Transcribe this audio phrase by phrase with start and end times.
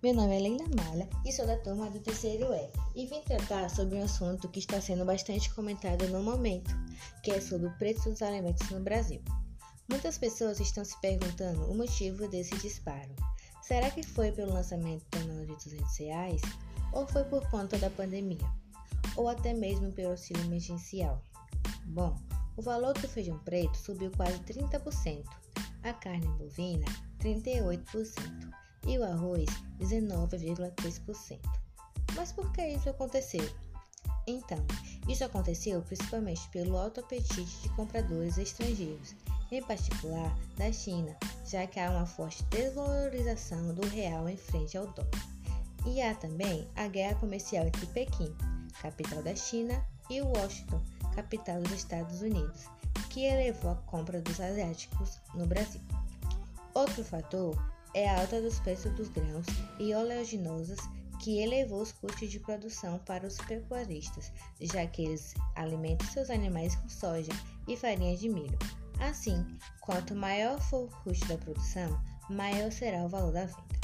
[0.00, 3.68] Meu nome é Leila Malha e sou da turma do terceiro E e vim tratar
[3.68, 6.70] sobre um assunto que está sendo bastante comentado no momento,
[7.24, 9.20] que é sobre o preço dos alimentos no Brasil.
[9.88, 13.10] Muitas pessoas estão se perguntando o motivo desse disparo.
[13.60, 16.42] Será que foi pelo lançamento da nota de 200 reais
[16.92, 18.48] ou foi por conta da pandemia?
[19.16, 21.24] Ou até mesmo pelo auxílio emergencial?
[21.86, 22.16] Bom,
[22.56, 25.24] o valor do feijão preto subiu quase 30%,
[25.82, 26.86] a carne bovina
[27.18, 29.46] 38% e o arroz
[29.78, 31.38] 19,3%.
[32.14, 33.48] Mas por que isso aconteceu?
[34.26, 34.64] Então,
[35.08, 39.14] isso aconteceu principalmente pelo alto apetite de compradores estrangeiros,
[39.50, 44.86] em particular da China, já que há uma forte desvalorização do real em frente ao
[44.88, 45.10] dólar.
[45.86, 48.34] E há também a guerra comercial entre Pequim,
[48.80, 50.82] capital da China, e Washington,
[51.14, 52.64] capital dos Estados Unidos,
[53.08, 55.80] que elevou a compra dos asiáticos no Brasil.
[56.74, 57.56] Outro fator
[57.94, 59.46] é a alta dos preços dos grãos
[59.78, 60.78] e oleaginosas
[61.20, 66.74] que elevou os custos de produção para os pecuaristas, já que eles alimentam seus animais
[66.76, 67.32] com soja
[67.68, 68.58] e farinha de milho.
[69.00, 69.46] Assim,
[69.80, 73.80] quanto maior for o custo da produção, maior será o valor da venda.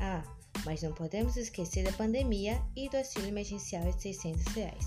[0.00, 0.22] Ah,
[0.64, 4.86] mas não podemos esquecer da pandemia e do auxílio emergencial de 600 reais.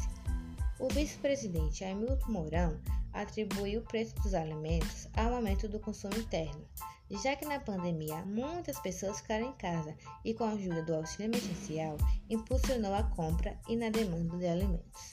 [0.80, 2.80] O vice-presidente Hamilton Mourão
[3.14, 6.66] atribuiu o preço dos alimentos ao aumento do consumo interno,
[7.12, 11.28] já que na pandemia muitas pessoas ficaram em casa e, com a ajuda do auxílio
[11.28, 11.98] emergencial,
[12.30, 15.12] impulsionou a compra e na demanda de alimentos.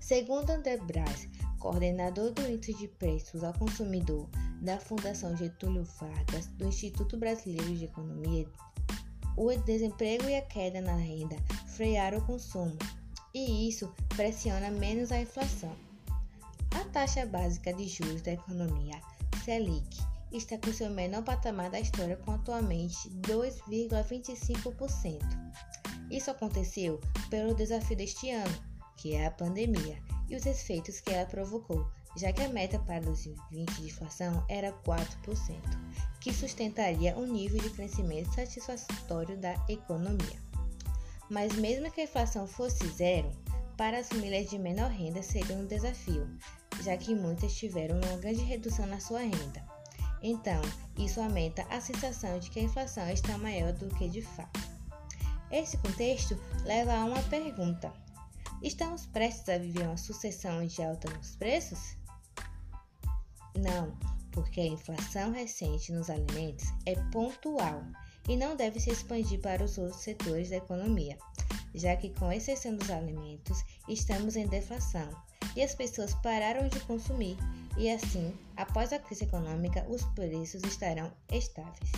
[0.00, 4.28] Segundo André Braz, coordenador do Índice de Preços ao Consumidor
[4.60, 8.48] da Fundação Getúlio Vargas do Instituto Brasileiro de Economia,
[9.36, 12.76] o desemprego e a queda na renda frearam o consumo,
[13.34, 15.74] e isso pressiona menos a inflação.
[16.70, 19.00] A taxa básica de juros da economia,
[19.44, 19.98] Selic,
[20.32, 25.20] está com seu menor patamar da história, com atualmente 2,25%.
[26.10, 27.00] Isso aconteceu
[27.30, 28.54] pelo desafio deste ano,
[28.96, 31.86] que é a pandemia, e os efeitos que ela provocou,
[32.16, 35.06] já que a meta para 2020 de inflação era 4%,
[36.20, 40.40] que sustentaria um nível de crescimento satisfatório da economia.
[41.28, 43.30] Mas mesmo que a inflação fosse zero,
[43.76, 46.26] para as famílias de menor renda seria um desafio,
[46.82, 49.75] já que muitas tiveram uma grande redução na sua renda.
[50.22, 50.60] Então,
[50.98, 54.60] isso aumenta a sensação de que a inflação está maior do que de fato.
[55.50, 57.92] Esse contexto leva a uma pergunta:
[58.62, 61.96] estamos prestes a viver uma sucessão de alta nos preços?
[63.56, 63.96] Não,
[64.32, 67.82] porque a inflação recente nos alimentos é pontual
[68.28, 71.16] e não deve se expandir para os outros setores da economia,
[71.74, 75.10] já que, com exceção dos alimentos, estamos em deflação
[75.56, 77.36] e as pessoas pararam de consumir
[77.76, 81.92] e assim, após a crise econômica, os preços estarão estáveis.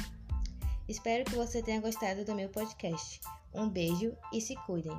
[0.89, 3.21] Espero que você tenha gostado do meu podcast.
[3.55, 4.99] Um beijo e se cuidem!